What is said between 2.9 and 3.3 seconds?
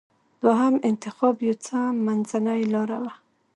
وه.